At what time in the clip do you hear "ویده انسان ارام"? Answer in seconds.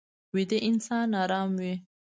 0.33-1.49